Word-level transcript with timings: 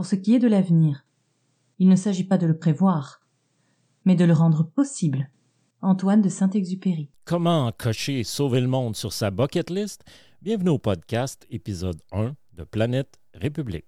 pour 0.00 0.06
ce 0.06 0.16
qui 0.16 0.34
est 0.34 0.38
de 0.38 0.48
l'avenir. 0.48 1.04
Il 1.78 1.86
ne 1.86 1.94
s'agit 1.94 2.24
pas 2.24 2.38
de 2.38 2.46
le 2.46 2.56
prévoir, 2.56 3.20
mais 4.06 4.14
de 4.14 4.24
le 4.24 4.32
rendre 4.32 4.64
possible. 4.64 5.28
Antoine 5.82 6.22
de 6.22 6.30
Saint-Exupéry. 6.30 7.10
Comment 7.26 7.70
cocher 7.76 8.24
sauver 8.24 8.62
le 8.62 8.66
monde 8.66 8.96
sur 8.96 9.12
sa 9.12 9.30
bucket 9.30 9.68
list? 9.68 10.02
Bienvenue 10.40 10.70
au 10.70 10.78
podcast 10.78 11.46
épisode 11.50 12.00
1 12.12 12.34
de 12.54 12.64
Planète 12.64 13.20
République. 13.34 13.84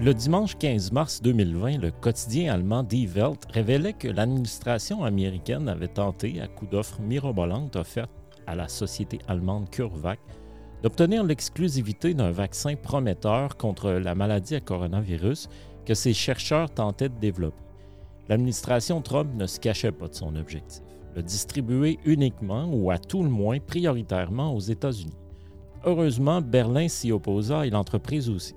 Le 0.00 0.14
dimanche 0.14 0.56
15 0.56 0.92
mars 0.92 1.20
2020, 1.22 1.78
le 1.78 1.90
quotidien 1.90 2.54
allemand 2.54 2.84
Die 2.84 3.08
Welt 3.08 3.44
révélait 3.50 3.94
que 3.94 4.06
l'administration 4.06 5.02
américaine 5.02 5.68
avait 5.68 5.88
tenté, 5.88 6.40
à 6.40 6.46
coup 6.46 6.66
d'offres 6.66 7.00
mirobolantes 7.00 7.74
offertes 7.74 8.12
à 8.46 8.54
la 8.54 8.68
société 8.68 9.18
allemande 9.26 9.68
CureVac, 9.70 10.20
d'obtenir 10.84 11.24
l'exclusivité 11.24 12.14
d'un 12.14 12.30
vaccin 12.30 12.76
prometteur 12.76 13.56
contre 13.56 13.90
la 13.90 14.14
maladie 14.14 14.54
à 14.54 14.60
coronavirus 14.60 15.48
que 15.84 15.94
ses 15.94 16.14
chercheurs 16.14 16.70
tentaient 16.70 17.08
de 17.08 17.18
développer. 17.18 17.64
L'administration 18.28 19.02
Trump 19.02 19.34
ne 19.34 19.48
se 19.48 19.58
cachait 19.58 19.90
pas 19.90 20.06
de 20.06 20.14
son 20.14 20.36
objectif, 20.36 20.80
le 21.16 21.24
distribuer 21.24 21.98
uniquement 22.04 22.70
ou 22.72 22.92
à 22.92 22.98
tout 22.98 23.24
le 23.24 23.30
moins 23.30 23.58
prioritairement 23.58 24.54
aux 24.54 24.60
États-Unis. 24.60 25.18
Heureusement, 25.84 26.40
Berlin 26.40 26.86
s'y 26.86 27.10
opposa 27.10 27.66
et 27.66 27.70
l'entreprise 27.70 28.30
aussi. 28.30 28.54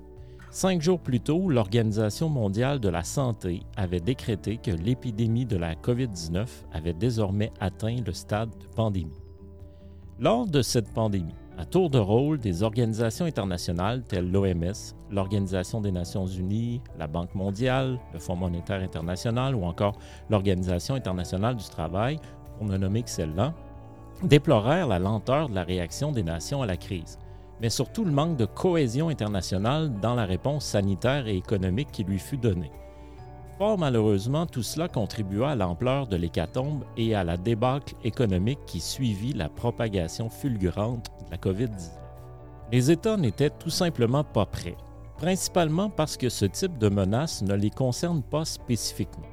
Cinq 0.54 0.82
jours 0.82 1.00
plus 1.00 1.18
tôt, 1.18 1.48
l'Organisation 1.48 2.28
mondiale 2.28 2.78
de 2.78 2.90
la 2.90 3.04
santé 3.04 3.62
avait 3.74 4.00
décrété 4.00 4.58
que 4.58 4.70
l'épidémie 4.70 5.46
de 5.46 5.56
la 5.56 5.74
COVID-19 5.74 6.46
avait 6.74 6.92
désormais 6.92 7.50
atteint 7.58 7.96
le 8.04 8.12
stade 8.12 8.50
de 8.50 8.66
pandémie. 8.66 9.22
Lors 10.20 10.46
de 10.46 10.60
cette 10.60 10.92
pandémie, 10.92 11.34
à 11.56 11.64
tour 11.64 11.88
de 11.88 11.98
rôle, 11.98 12.38
des 12.38 12.62
organisations 12.62 13.24
internationales 13.24 14.02
telles 14.02 14.30
l'OMS, 14.30 14.94
l'Organisation 15.10 15.80
des 15.80 15.90
Nations 15.90 16.26
Unies, 16.26 16.82
la 16.98 17.06
Banque 17.06 17.34
mondiale, 17.34 17.98
le 18.12 18.18
Fonds 18.18 18.36
monétaire 18.36 18.82
international 18.82 19.54
ou 19.54 19.64
encore 19.64 19.96
l'Organisation 20.28 20.94
internationale 20.94 21.56
du 21.56 21.64
travail, 21.64 22.18
pour 22.58 22.66
ne 22.66 22.76
nommer 22.76 23.02
que 23.02 23.10
celle-là, 23.10 23.54
déplorèrent 24.22 24.86
la 24.86 24.98
lenteur 24.98 25.48
de 25.48 25.54
la 25.54 25.64
réaction 25.64 26.12
des 26.12 26.22
nations 26.22 26.60
à 26.60 26.66
la 26.66 26.76
crise 26.76 27.18
mais 27.62 27.70
surtout 27.70 28.04
le 28.04 28.10
manque 28.10 28.36
de 28.36 28.44
cohésion 28.44 29.08
internationale 29.08 29.92
dans 30.00 30.16
la 30.16 30.26
réponse 30.26 30.64
sanitaire 30.64 31.28
et 31.28 31.36
économique 31.36 31.92
qui 31.92 32.02
lui 32.02 32.18
fut 32.18 32.36
donnée. 32.36 32.72
Fort 33.56 33.78
malheureusement, 33.78 34.46
tout 34.46 34.64
cela 34.64 34.88
contribua 34.88 35.52
à 35.52 35.54
l'ampleur 35.54 36.08
de 36.08 36.16
l'hécatombe 36.16 36.82
et 36.96 37.14
à 37.14 37.22
la 37.22 37.36
débâcle 37.36 37.94
économique 38.02 38.58
qui 38.66 38.80
suivit 38.80 39.32
la 39.32 39.48
propagation 39.48 40.28
fulgurante 40.28 41.06
de 41.24 41.30
la 41.30 41.36
COVID-19. 41.36 41.90
Les 42.72 42.90
États 42.90 43.16
n'étaient 43.16 43.50
tout 43.50 43.70
simplement 43.70 44.24
pas 44.24 44.46
prêts, 44.46 44.76
principalement 45.16 45.88
parce 45.88 46.16
que 46.16 46.30
ce 46.30 46.46
type 46.46 46.78
de 46.78 46.88
menace 46.88 47.42
ne 47.42 47.54
les 47.54 47.70
concerne 47.70 48.22
pas 48.24 48.44
spécifiquement. 48.44 49.31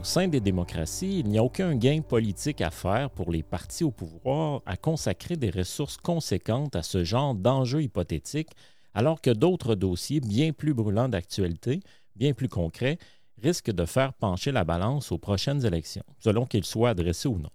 Au 0.00 0.04
sein 0.04 0.28
des 0.28 0.40
démocraties, 0.40 1.18
il 1.18 1.26
n'y 1.26 1.36
a 1.36 1.44
aucun 1.44 1.76
gain 1.76 2.00
politique 2.00 2.62
à 2.62 2.70
faire 2.70 3.10
pour 3.10 3.30
les 3.30 3.42
partis 3.42 3.84
au 3.84 3.90
pouvoir 3.90 4.62
à 4.64 4.78
consacrer 4.78 5.36
des 5.36 5.50
ressources 5.50 5.98
conséquentes 5.98 6.74
à 6.74 6.82
ce 6.82 7.04
genre 7.04 7.34
d'enjeux 7.34 7.82
hypothétiques, 7.82 8.52
alors 8.94 9.20
que 9.20 9.28
d'autres 9.28 9.74
dossiers 9.74 10.20
bien 10.20 10.52
plus 10.54 10.72
brûlants 10.72 11.10
d'actualité, 11.10 11.80
bien 12.16 12.32
plus 12.32 12.48
concrets, 12.48 12.96
risquent 13.42 13.72
de 13.72 13.84
faire 13.84 14.14
pencher 14.14 14.52
la 14.52 14.64
balance 14.64 15.12
aux 15.12 15.18
prochaines 15.18 15.66
élections, 15.66 16.04
selon 16.18 16.46
qu'ils 16.46 16.64
soient 16.64 16.90
adressés 16.90 17.28
ou 17.28 17.38
non. 17.38 17.50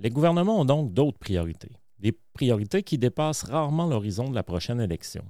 Les 0.00 0.08
gouvernements 0.08 0.62
ont 0.62 0.64
donc 0.64 0.94
d'autres 0.94 1.18
priorités, 1.18 1.72
des 1.98 2.18
priorités 2.32 2.84
qui 2.84 2.96
dépassent 2.96 3.44
rarement 3.44 3.86
l'horizon 3.86 4.30
de 4.30 4.34
la 4.34 4.42
prochaine 4.42 4.80
élection. 4.80 5.26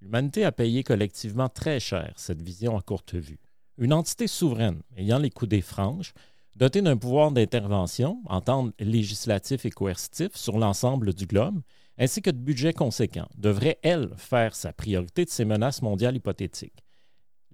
L'humanité 0.00 0.46
a 0.46 0.52
payé 0.52 0.82
collectivement 0.82 1.50
très 1.50 1.78
cher 1.78 2.14
cette 2.16 2.40
vision 2.40 2.74
à 2.74 2.80
courte 2.80 3.16
vue 3.16 3.38
une 3.78 3.92
entité 3.92 4.26
souveraine 4.26 4.82
ayant 4.96 5.18
les 5.18 5.30
coudées 5.30 5.60
franches, 5.60 6.12
dotée 6.56 6.82
d'un 6.82 6.96
pouvoir 6.96 7.32
d'intervention, 7.32 8.22
en 8.26 8.70
législatif 8.78 9.64
et 9.64 9.70
coercitif, 9.70 10.36
sur 10.36 10.58
l'ensemble 10.58 11.12
du 11.14 11.26
globe, 11.26 11.60
ainsi 11.98 12.22
que 12.22 12.30
de 12.30 12.38
budget 12.38 12.72
conséquent, 12.72 13.28
devrait, 13.36 13.78
elle, 13.82 14.10
faire 14.16 14.54
sa 14.54 14.72
priorité 14.72 15.24
de 15.24 15.30
ces 15.30 15.44
menaces 15.44 15.82
mondiales 15.82 16.16
hypothétiques. 16.16 16.84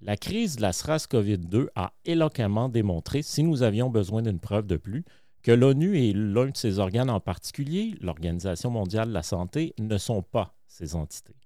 La 0.03 0.16
crise 0.16 0.56
de 0.56 0.62
la 0.62 0.72
SRAS-CoV-2 0.72 1.69
a 1.75 1.92
éloquemment 2.06 2.70
démontré, 2.70 3.22
si 3.22 3.42
nous 3.42 3.62
avions 3.62 3.91
besoin 3.91 4.22
d'une 4.22 4.41
preuve 4.41 4.66
de 4.66 4.76
plus, 4.76 5.04
que 5.42 5.52
l'ONU 5.52 5.98
et 5.98 6.12
l'un 6.12 6.50
de 6.50 6.56
ses 6.56 6.78
organes 6.78 7.10
en 7.10 7.20
particulier, 7.20 7.94
l'Organisation 8.00 8.70
mondiale 8.70 9.08
de 9.08 9.14
la 9.14 9.22
santé, 9.22 9.75
ne 9.78 9.98
sont 9.98 10.22
pas 10.22 10.54
ces 10.66 10.94
entités. 10.94 11.37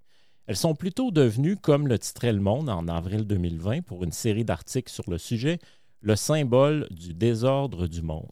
Elles 0.46 0.56
sont 0.56 0.74
plutôt 0.74 1.10
devenues, 1.10 1.56
comme 1.56 1.88
le 1.88 1.98
titrait 1.98 2.32
Le 2.32 2.40
Monde 2.40 2.68
en 2.68 2.86
avril 2.88 3.24
2020 3.24 3.82
pour 3.82 4.04
une 4.04 4.12
série 4.12 4.44
d'articles 4.44 4.92
sur 4.92 5.08
le 5.08 5.16
sujet, 5.16 5.58
le 6.00 6.16
symbole 6.16 6.86
du 6.90 7.14
désordre 7.14 7.86
du 7.86 8.02
monde. 8.02 8.30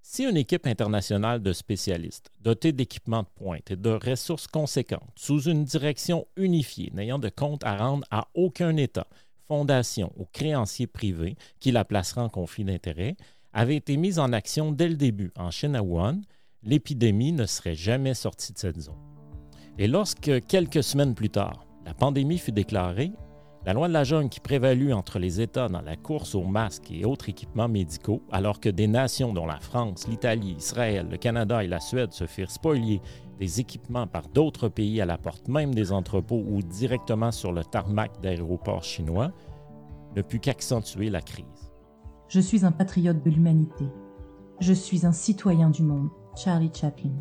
Si 0.00 0.22
une 0.22 0.36
équipe 0.36 0.66
internationale 0.66 1.42
de 1.42 1.52
spécialistes, 1.52 2.30
dotée 2.38 2.70
d'équipements 2.72 3.22
de 3.22 3.28
pointe 3.34 3.70
et 3.72 3.76
de 3.76 3.90
ressources 3.90 4.46
conséquentes, 4.46 5.10
sous 5.16 5.48
une 5.48 5.64
direction 5.64 6.26
unifiée, 6.36 6.92
n'ayant 6.94 7.18
de 7.18 7.30
compte 7.30 7.64
à 7.64 7.76
rendre 7.76 8.06
à 8.12 8.28
aucun 8.34 8.76
État, 8.76 9.08
fondation 9.48 10.12
ou 10.16 10.26
créancier 10.26 10.86
privé 10.86 11.36
qui 11.58 11.72
la 11.72 11.84
placera 11.84 12.22
en 12.22 12.28
conflit 12.28 12.64
d'intérêts, 12.64 13.16
avait 13.52 13.76
été 13.76 13.96
mise 13.96 14.20
en 14.20 14.32
action 14.32 14.70
dès 14.70 14.88
le 14.88 14.96
début 14.96 15.32
en 15.36 15.50
Chine 15.50 15.74
à 15.74 15.82
l'épidémie 16.62 17.32
ne 17.32 17.46
serait 17.46 17.74
jamais 17.74 18.14
sortie 18.14 18.52
de 18.52 18.58
cette 18.58 18.80
zone. 18.80 19.13
Et 19.78 19.88
lorsque, 19.88 20.46
quelques 20.46 20.84
semaines 20.84 21.14
plus 21.14 21.30
tard, 21.30 21.66
la 21.84 21.94
pandémie 21.94 22.38
fut 22.38 22.52
déclarée, 22.52 23.12
la 23.66 23.72
loi 23.72 23.88
de 23.88 23.92
la 23.92 24.04
jungle 24.04 24.28
qui 24.28 24.40
prévalut 24.40 24.92
entre 24.92 25.18
les 25.18 25.40
États 25.40 25.68
dans 25.68 25.80
la 25.80 25.96
course 25.96 26.34
aux 26.34 26.44
masques 26.44 26.90
et 26.92 27.04
autres 27.04 27.30
équipements 27.30 27.68
médicaux, 27.68 28.22
alors 28.30 28.60
que 28.60 28.68
des 28.68 28.86
nations 28.86 29.32
dont 29.32 29.46
la 29.46 29.58
France, 29.58 30.06
l'Italie, 30.06 30.54
Israël, 30.58 31.08
le 31.10 31.16
Canada 31.16 31.64
et 31.64 31.66
la 31.66 31.80
Suède 31.80 32.12
se 32.12 32.26
firent 32.26 32.50
spolier 32.50 33.00
des 33.38 33.60
équipements 33.60 34.06
par 34.06 34.28
d'autres 34.28 34.68
pays 34.68 35.00
à 35.00 35.06
la 35.06 35.18
porte 35.18 35.48
même 35.48 35.74
des 35.74 35.92
entrepôts 35.92 36.44
ou 36.46 36.62
directement 36.62 37.32
sur 37.32 37.52
le 37.52 37.64
tarmac 37.64 38.20
d'aéroports 38.20 38.84
chinois, 38.84 39.32
ne 40.14 40.22
put 40.22 40.38
qu'accentuer 40.38 41.10
la 41.10 41.20
crise. 41.20 41.72
Je 42.28 42.40
suis 42.40 42.64
un 42.64 42.72
patriote 42.72 43.24
de 43.24 43.30
l'humanité. 43.30 43.86
Je 44.60 44.72
suis 44.72 45.04
un 45.04 45.12
citoyen 45.12 45.70
du 45.70 45.82
monde. 45.82 46.10
Charlie 46.36 46.70
Chaplin. 46.72 47.12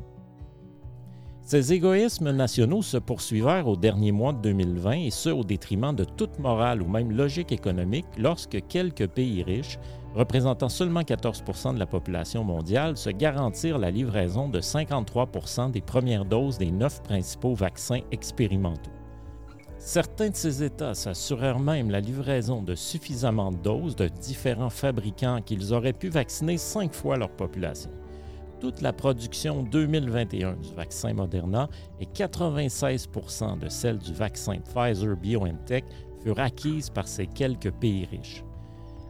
Ces 1.46 1.74
égoïsmes 1.74 2.32
nationaux 2.32 2.82
se 2.82 2.96
poursuivirent 2.96 3.68
au 3.68 3.76
dernier 3.76 4.14
mois 4.14 4.32
de 4.32 4.40
2020 4.40 4.92
et 4.94 5.10
ce 5.10 5.30
au 5.30 5.44
détriment 5.44 5.94
de 5.94 6.06
toute 6.06 6.40
morale 6.40 6.82
ou 6.82 6.88
même 6.88 7.12
logique 7.12 7.52
économique 7.52 8.06
lorsque 8.18 8.66
quelques 8.70 9.08
pays 9.08 9.44
riches, 9.44 9.78
représentant 10.16 10.70
seulement 10.70 11.02
14% 11.02 11.74
de 11.74 11.80
la 11.80 11.86
population 11.86 12.46
mondiale, 12.46 12.96
se 12.96 13.10
garantirent 13.10 13.78
la 13.78 13.92
livraison 13.92 14.48
de 14.48 14.62
53% 14.62 15.72
des 15.72 15.82
premières 15.82 16.24
doses 16.24 16.58
des 16.58 16.72
neuf 16.72 17.04
principaux 17.04 17.56
vaccins 17.56 18.00
expérimentaux. 18.14 18.92
Certains 19.80 20.30
de 20.30 20.36
ces 20.36 20.64
États 20.64 20.94
s'assurèrent 20.94 21.60
même 21.60 21.92
la 21.92 22.00
livraison 22.00 22.64
de 22.64 22.74
suffisamment 22.74 23.52
de 23.52 23.58
doses 23.58 23.98
de 23.98 24.08
différents 24.08 24.70
fabricants 24.70 25.42
qu'ils 25.42 25.74
auraient 25.74 25.92
pu 25.92 26.08
vacciner 26.08 26.58
cinq 26.58 26.94
fois 26.94 27.18
leur 27.18 27.32
population 27.32 27.92
toute 28.64 28.80
la 28.80 28.94
production 28.94 29.62
2021 29.62 30.54
du 30.54 30.74
vaccin 30.74 31.14
Moderna 31.14 31.68
et 32.00 32.06
96% 32.06 33.60
de 33.60 33.68
celle 33.68 33.98
du 33.98 34.14
vaccin 34.14 34.60
Pfizer 34.60 35.18
BioNTech 35.18 35.84
furent 36.24 36.40
acquises 36.40 36.90
par 36.90 37.06
ces 37.06 37.28
quelques 37.28 37.72
pays 37.72 38.06
riches. 38.06 38.42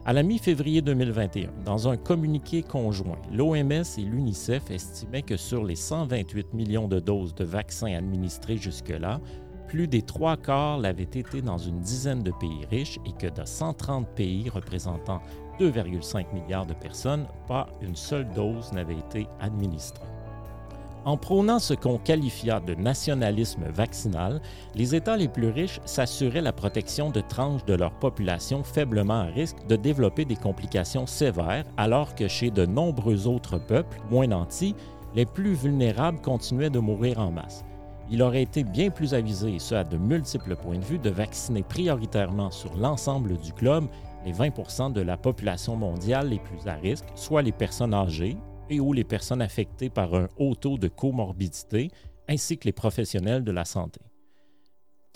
À 0.06 0.12
la 0.12 0.24
mi-février 0.24 0.82
2021, 0.82 1.50
dans 1.64 1.86
un 1.88 1.96
communiqué 1.96 2.64
conjoint, 2.64 3.20
l'OMS 3.30 3.84
et 3.96 4.02
l'UNICEF 4.02 4.72
estimaient 4.72 5.22
que 5.22 5.36
sur 5.36 5.62
les 5.62 5.76
128 5.76 6.52
millions 6.52 6.88
de 6.88 6.98
doses 6.98 7.36
de 7.36 7.44
vaccins 7.44 7.94
administrés 7.94 8.56
jusque-là, 8.56 9.20
plus 9.68 9.86
des 9.86 10.02
trois 10.02 10.36
quarts 10.36 10.78
l'avaient 10.78 11.04
été 11.04 11.42
dans 11.42 11.58
une 11.58 11.78
dizaine 11.78 12.24
de 12.24 12.32
pays 12.32 12.66
riches 12.72 12.98
et 13.06 13.12
que 13.12 13.32
de 13.32 13.44
130 13.46 14.08
pays 14.16 14.48
représentant 14.48 15.20
2,5 15.60 16.26
milliards 16.32 16.66
de 16.66 16.74
personnes, 16.74 17.26
pas 17.46 17.66
une 17.80 17.96
seule 17.96 18.28
dose 18.30 18.72
n'avait 18.72 18.98
été 18.98 19.26
administrée. 19.40 20.04
En 21.04 21.18
prônant 21.18 21.58
ce 21.58 21.74
qu'on 21.74 21.98
qualifia 21.98 22.60
de 22.60 22.74
nationalisme 22.74 23.64
vaccinal, 23.68 24.40
les 24.74 24.94
États 24.94 25.18
les 25.18 25.28
plus 25.28 25.50
riches 25.50 25.80
s'assuraient 25.84 26.40
la 26.40 26.52
protection 26.52 27.10
de 27.10 27.20
tranches 27.20 27.64
de 27.66 27.74
leur 27.74 27.92
population 27.92 28.64
faiblement 28.64 29.20
à 29.20 29.24
risque 29.24 29.66
de 29.68 29.76
développer 29.76 30.24
des 30.24 30.36
complications 30.36 31.06
sévères, 31.06 31.66
alors 31.76 32.14
que 32.14 32.26
chez 32.26 32.50
de 32.50 32.64
nombreux 32.64 33.26
autres 33.26 33.58
peuples, 33.58 34.00
moins 34.10 34.28
nantis, 34.28 34.74
les 35.14 35.26
plus 35.26 35.52
vulnérables 35.52 36.22
continuaient 36.22 36.70
de 36.70 36.78
mourir 36.78 37.20
en 37.20 37.30
masse. 37.30 37.66
Il 38.10 38.22
aurait 38.22 38.42
été 38.42 38.64
bien 38.64 38.88
plus 38.88 39.12
avisé, 39.12 39.54
et 39.54 39.58
ce 39.58 39.74
à 39.74 39.84
de 39.84 39.98
multiples 39.98 40.56
points 40.56 40.78
de 40.78 40.84
vue, 40.84 40.98
de 40.98 41.10
vacciner 41.10 41.62
prioritairement 41.62 42.50
sur 42.50 42.74
l'ensemble 42.76 43.36
du 43.38 43.52
globe 43.52 43.88
les 44.24 44.32
20% 44.32 44.92
de 44.92 45.00
la 45.00 45.16
population 45.16 45.76
mondiale 45.76 46.28
les 46.28 46.38
plus 46.38 46.66
à 46.66 46.74
risque, 46.74 47.06
soit 47.14 47.42
les 47.42 47.52
personnes 47.52 47.94
âgées, 47.94 48.36
et 48.70 48.80
ou 48.80 48.92
les 48.92 49.04
personnes 49.04 49.42
affectées 49.42 49.90
par 49.90 50.14
un 50.14 50.28
haut 50.38 50.54
taux 50.54 50.78
de 50.78 50.88
comorbidité, 50.88 51.90
ainsi 52.28 52.56
que 52.56 52.64
les 52.64 52.72
professionnels 52.72 53.44
de 53.44 53.52
la 53.52 53.64
santé. 53.64 54.00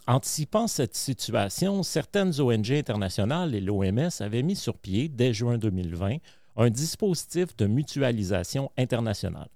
Anticipant 0.07 0.67
cette 0.67 0.95
situation, 0.95 1.83
certaines 1.83 2.41
ONG 2.41 2.73
internationales 2.73 3.55
et 3.55 3.61
l'OMS 3.61 4.11
avaient 4.21 4.43
mis 4.43 4.57
sur 4.57 4.79
pied, 4.79 5.09
dès 5.09 5.35
juin 5.35 5.59
2020, 5.59 6.17
un 6.57 6.71
dispositif 6.71 7.57
de 7.57 7.67
mutualisation 7.67 8.71
internationale. 8.77 9.49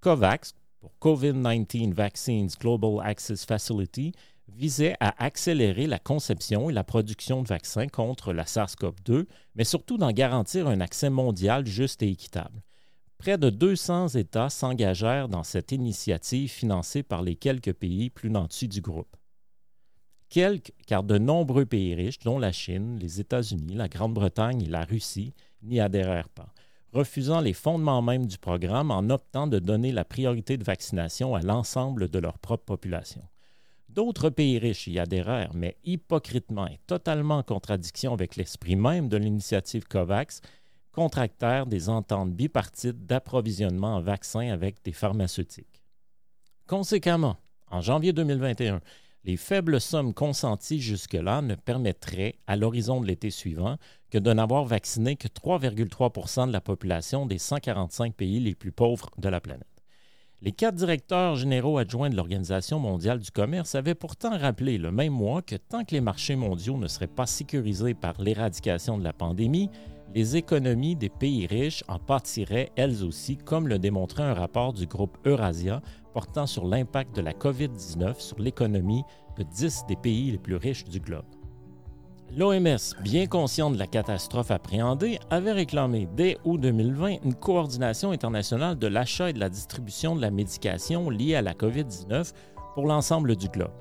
COVAX, 0.00 0.54
pour 0.80 0.92
COVID-19 1.00 1.92
Vaccines 1.92 2.48
Global 2.60 3.04
Access 3.04 3.44
Facility, 3.44 4.12
visait 4.48 4.96
à 5.00 5.22
accélérer 5.22 5.86
la 5.86 5.98
conception 5.98 6.70
et 6.70 6.72
la 6.72 6.84
production 6.84 7.42
de 7.42 7.48
vaccins 7.48 7.88
contre 7.88 8.32
la 8.32 8.44
SARS-CoV-2, 8.44 9.26
mais 9.54 9.64
surtout 9.64 9.98
d'en 9.98 10.12
garantir 10.12 10.68
un 10.68 10.80
accès 10.80 11.10
mondial 11.10 11.66
juste 11.66 12.02
et 12.02 12.10
équitable. 12.10 12.62
Près 13.18 13.36
de 13.36 13.50
200 13.50 14.08
États 14.08 14.48
s'engagèrent 14.48 15.28
dans 15.28 15.42
cette 15.42 15.72
initiative 15.72 16.50
financée 16.50 17.02
par 17.02 17.22
les 17.22 17.34
quelques 17.34 17.72
pays 17.72 18.10
plus 18.10 18.30
nantis 18.30 18.68
du 18.68 18.80
groupe. 18.80 19.16
Quelques, 20.28 20.72
car 20.86 21.02
de 21.02 21.18
nombreux 21.18 21.66
pays 21.66 21.94
riches, 21.94 22.20
dont 22.20 22.38
la 22.38 22.52
Chine, 22.52 22.98
les 23.00 23.20
États-Unis, 23.20 23.74
la 23.74 23.88
Grande-Bretagne 23.88 24.62
et 24.62 24.68
la 24.68 24.84
Russie, 24.84 25.34
n'y 25.62 25.80
adhérèrent 25.80 26.28
pas, 26.28 26.52
refusant 26.92 27.40
les 27.40 27.52
fondements 27.52 28.02
mêmes 28.02 28.26
du 28.26 28.38
programme 28.38 28.90
en 28.90 29.10
optant 29.10 29.46
de 29.46 29.58
donner 29.58 29.92
la 29.92 30.04
priorité 30.04 30.56
de 30.56 30.64
vaccination 30.64 31.34
à 31.34 31.40
l'ensemble 31.40 32.08
de 32.08 32.18
leur 32.18 32.38
propre 32.38 32.64
population. 32.64 33.22
D'autres 33.88 34.30
pays 34.30 34.58
riches 34.58 34.86
y 34.86 34.98
adhérèrent, 34.98 35.54
mais 35.54 35.76
hypocritement 35.84 36.66
et 36.66 36.78
totalement 36.86 37.38
en 37.38 37.42
contradiction 37.42 38.12
avec 38.12 38.36
l'esprit 38.36 38.76
même 38.76 39.08
de 39.08 39.16
l'initiative 39.16 39.86
COVAX, 39.86 40.40
contractèrent 40.92 41.66
des 41.66 41.88
ententes 41.88 42.32
bipartites 42.32 43.06
d'approvisionnement 43.06 43.96
en 43.96 44.00
vaccins 44.00 44.50
avec 44.50 44.82
des 44.84 44.92
pharmaceutiques. 44.92 45.82
Conséquemment, 46.66 47.36
en 47.70 47.80
janvier 47.80 48.12
2021, 48.12 48.80
les 49.24 49.36
faibles 49.36 49.80
sommes 49.80 50.14
consenties 50.14 50.80
jusque-là 50.80 51.42
ne 51.42 51.54
permettraient, 51.54 52.36
à 52.46 52.56
l'horizon 52.56 53.00
de 53.00 53.06
l'été 53.06 53.30
suivant, 53.30 53.76
que 54.10 54.18
de 54.18 54.32
n'avoir 54.32 54.64
vacciné 54.64 55.16
que 55.16 55.28
3,3% 55.28 56.46
de 56.46 56.52
la 56.52 56.60
population 56.60 57.26
des 57.26 57.38
145 57.38 58.14
pays 58.14 58.40
les 58.40 58.54
plus 58.54 58.72
pauvres 58.72 59.10
de 59.18 59.28
la 59.28 59.40
planète. 59.40 59.66
Les 60.40 60.52
quatre 60.52 60.76
directeurs 60.76 61.34
généraux 61.34 61.78
adjoints 61.78 62.10
de 62.10 62.16
l'Organisation 62.16 62.78
mondiale 62.78 63.18
du 63.18 63.32
commerce 63.32 63.74
avaient 63.74 63.96
pourtant 63.96 64.38
rappelé 64.38 64.78
le 64.78 64.92
même 64.92 65.12
mois 65.12 65.42
que 65.42 65.56
tant 65.56 65.84
que 65.84 65.94
les 65.94 66.00
marchés 66.00 66.36
mondiaux 66.36 66.76
ne 66.76 66.86
seraient 66.86 67.08
pas 67.08 67.26
sécurisés 67.26 67.94
par 67.94 68.22
l'éradication 68.22 68.98
de 68.98 69.04
la 69.04 69.12
pandémie, 69.12 69.68
les 70.14 70.36
économies 70.36 70.96
des 70.96 71.08
pays 71.08 71.46
riches 71.46 71.84
en 71.88 71.98
pâtiraient 71.98 72.70
elles 72.76 73.04
aussi, 73.04 73.36
comme 73.36 73.68
le 73.68 73.78
démontrait 73.78 74.22
un 74.22 74.34
rapport 74.34 74.72
du 74.72 74.86
groupe 74.86 75.18
Eurasia 75.26 75.82
portant 76.14 76.46
sur 76.46 76.66
l'impact 76.66 77.14
de 77.14 77.20
la 77.20 77.32
COVID-19 77.32 78.18
sur 78.18 78.38
l'économie 78.38 79.04
de 79.36 79.42
10 79.42 79.84
des 79.86 79.96
pays 79.96 80.30
les 80.30 80.38
plus 80.38 80.56
riches 80.56 80.84
du 80.84 81.00
globe. 81.00 81.24
L'OMS, 82.36 82.94
bien 83.02 83.26
conscient 83.26 83.70
de 83.70 83.78
la 83.78 83.86
catastrophe 83.86 84.50
appréhendée, 84.50 85.18
avait 85.30 85.52
réclamé 85.52 86.08
dès 86.14 86.36
août 86.44 86.60
2020 86.60 87.24
une 87.24 87.34
coordination 87.34 88.10
internationale 88.10 88.78
de 88.78 88.86
l'achat 88.86 89.30
et 89.30 89.32
de 89.32 89.40
la 89.40 89.48
distribution 89.48 90.14
de 90.14 90.20
la 90.20 90.30
médication 90.30 91.08
liée 91.08 91.36
à 91.36 91.42
la 91.42 91.54
COVID-19 91.54 92.32
pour 92.74 92.86
l'ensemble 92.86 93.34
du 93.34 93.48
globe. 93.48 93.72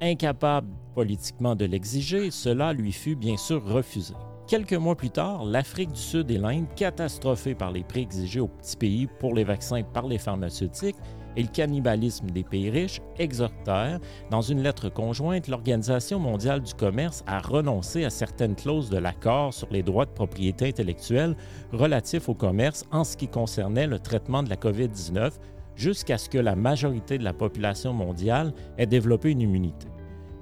Incapable 0.00 0.68
politiquement 0.94 1.54
de 1.54 1.64
l'exiger, 1.64 2.30
cela 2.30 2.72
lui 2.72 2.92
fut 2.92 3.16
bien 3.16 3.36
sûr 3.36 3.64
refusé. 3.64 4.14
Quelques 4.46 4.74
mois 4.74 4.94
plus 4.94 5.10
tard, 5.10 5.44
l'Afrique 5.44 5.90
du 5.90 6.00
Sud 6.00 6.30
et 6.30 6.38
l'Inde, 6.38 6.66
catastrophées 6.76 7.56
par 7.56 7.72
les 7.72 7.82
prix 7.82 8.02
exigés 8.02 8.38
aux 8.38 8.46
petits 8.46 8.76
pays 8.76 9.08
pour 9.18 9.34
les 9.34 9.42
vaccins 9.42 9.82
par 9.82 10.06
les 10.06 10.18
pharmaceutiques 10.18 10.94
et 11.36 11.42
le 11.42 11.48
cannibalisme 11.48 12.30
des 12.30 12.44
pays 12.44 12.70
riches, 12.70 13.00
exhortèrent, 13.18 13.98
dans 14.30 14.42
une 14.42 14.62
lettre 14.62 14.88
conjointe, 14.88 15.48
l'Organisation 15.48 16.20
mondiale 16.20 16.62
du 16.62 16.74
commerce 16.74 17.24
à 17.26 17.40
renoncer 17.40 18.04
à 18.04 18.10
certaines 18.10 18.54
clauses 18.54 18.88
de 18.88 18.98
l'accord 18.98 19.52
sur 19.52 19.66
les 19.72 19.82
droits 19.82 20.06
de 20.06 20.12
propriété 20.12 20.68
intellectuelle 20.68 21.36
relatifs 21.72 22.28
au 22.28 22.34
commerce 22.34 22.84
en 22.92 23.02
ce 23.02 23.16
qui 23.16 23.26
concernait 23.26 23.88
le 23.88 23.98
traitement 23.98 24.44
de 24.44 24.48
la 24.48 24.56
COVID-19 24.56 25.32
jusqu'à 25.74 26.18
ce 26.18 26.28
que 26.28 26.38
la 26.38 26.54
majorité 26.54 27.18
de 27.18 27.24
la 27.24 27.32
population 27.32 27.92
mondiale 27.92 28.54
ait 28.78 28.86
développé 28.86 29.32
une 29.32 29.40
immunité. 29.40 29.88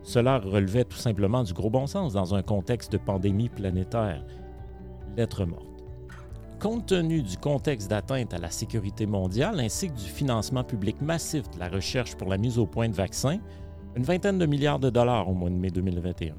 Cela 0.04 0.38
relevait 0.38 0.84
tout 0.84 0.98
simplement 0.98 1.42
du 1.42 1.54
gros 1.54 1.70
bon 1.70 1.86
sens 1.86 2.12
dans 2.12 2.34
un 2.34 2.42
contexte 2.42 2.92
de 2.92 2.98
pandémie 2.98 3.48
planétaire. 3.48 4.22
Lettre 5.16 5.46
morte. 5.46 5.66
Compte 6.60 6.86
tenu 6.86 7.22
du 7.22 7.36
contexte 7.38 7.88
d'atteinte 7.88 8.32
à 8.34 8.38
la 8.38 8.50
sécurité 8.50 9.06
mondiale 9.06 9.60
ainsi 9.60 9.88
que 9.88 9.96
du 9.96 10.04
financement 10.04 10.62
public 10.62 11.00
massif 11.00 11.50
de 11.50 11.58
la 11.58 11.68
recherche 11.68 12.16
pour 12.16 12.28
la 12.28 12.36
mise 12.36 12.58
au 12.58 12.66
point 12.66 12.88
de 12.88 12.94
vaccins, 12.94 13.38
une 13.96 14.02
vingtaine 14.02 14.38
de 14.38 14.46
milliards 14.46 14.78
de 14.78 14.90
dollars 14.90 15.28
au 15.28 15.34
mois 15.34 15.50
de 15.50 15.54
mai 15.54 15.70
2021. 15.70 16.34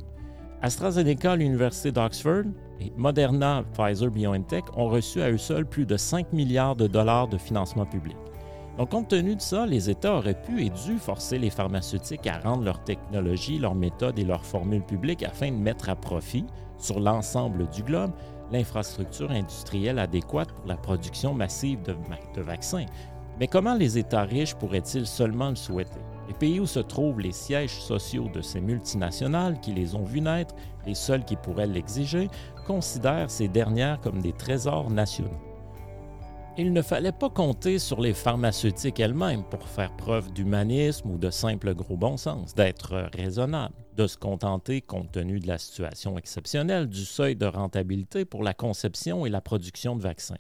AstraZeneca, 0.62 1.36
l'Université 1.36 1.92
d'Oxford 1.92 2.46
et 2.80 2.92
Moderna, 2.98 3.64
Pfizer, 3.74 4.10
BioNTech 4.10 4.66
ont 4.78 4.90
reçu 4.90 5.22
à 5.22 5.32
eux 5.32 5.38
seuls 5.38 5.66
plus 5.66 5.86
de 5.86 5.98
5 5.98 6.34
milliards 6.34 6.76
de 6.76 6.88
dollars 6.88 7.28
de 7.28 7.38
financement 7.38 7.86
public. 7.86 8.18
Donc, 8.78 8.90
compte 8.90 9.08
tenu 9.08 9.36
de 9.36 9.42
ça, 9.42 9.66
les 9.66 9.90
États 9.90 10.16
auraient 10.16 10.42
pu 10.42 10.66
et 10.66 10.70
dû 10.70 10.98
forcer 10.98 11.40
les 11.40 11.50
pharmaceutiques 11.50 12.28
à 12.28 12.40
rendre 12.40 12.64
leur 12.64 12.84
technologie, 12.84 13.58
leurs 13.58 13.76
méthodes 13.76 14.20
et 14.20 14.26
leurs 14.26 14.46
formules 14.46 14.84
publiques 14.84 15.24
afin 15.24 15.50
de 15.50 15.58
mettre 15.58 15.90
à 15.90 15.96
profit, 15.96 16.46
sur 16.78 17.00
l'ensemble 17.00 17.70
du 17.70 17.84
globe, 17.84 18.12
l'infrastructure 18.52 19.32
industrielle 19.32 19.98
adéquate 19.98 20.52
pour 20.52 20.68
la 20.68 20.76
production 20.76 21.34
massive 21.34 21.82
de, 21.84 21.96
de, 22.36 22.42
vaccins. 22.42 22.86
Mais 23.40 23.48
comment 23.48 23.76
les 23.76 23.98
États 23.98 24.24
riches 24.24 24.56
pourraient-ils 24.56 25.08
seulement 25.08 25.50
le 25.50 25.56
souhaiter? 25.56 26.02
Les 26.28 26.34
pays 26.34 26.60
où 26.60 26.66
se 26.66 26.80
trouvent 26.80 27.22
les 27.22 27.32
sièges 27.32 27.80
sociaux 27.80 28.30
de 28.34 28.42
ces 28.42 28.60
multinationales 28.60 29.60
qui 29.62 29.72
les 29.72 29.96
ont 29.96 30.04
vus 30.04 30.22
naître, 30.22 30.54
les 30.86 30.96
seuls 30.96 31.24
qui 31.24 31.38
pourraient 31.38 31.68
l'exiger, 31.68 32.30
considèrent 32.68 33.32
ces 33.32 33.48
dernières 33.48 34.02
comme 34.02 34.22
des 34.22 34.34
trésors 34.34 34.90
nationaux. 34.90 35.55
Il 36.58 36.72
ne 36.72 36.82
fallait 36.82 37.12
pas 37.12 37.30
compter 37.30 37.80
sur 37.80 38.00
les 38.00 38.14
pharmaceutiques 38.14 39.02
elles-mêmes 39.02 39.44
pour 39.44 39.68
faire 39.68 39.94
preuve 39.98 40.32
d'humanisme 40.32 41.10
ou 41.10 41.18
de 41.18 41.30
simple 41.30 41.76
gros 41.76 41.98
bon 41.98 42.16
sens, 42.16 42.56
d'être 42.56 43.10
raisonnable, 43.14 43.76
de 43.98 44.08
se 44.08 44.18
contenter, 44.18 44.80
compte 44.80 45.12
tenu 45.12 45.42
de 45.42 45.48
la 45.48 45.58
situation 45.58 46.18
exceptionnelle, 46.18 46.88
du 46.88 47.04
seuil 47.04 47.36
de 47.36 47.46
rentabilité 47.46 48.24
pour 48.24 48.42
la 48.42 48.54
conception 48.54 49.26
et 49.26 49.30
la 49.30 49.42
production 49.42 49.98
de 49.98 50.02
vaccins. 50.02 50.38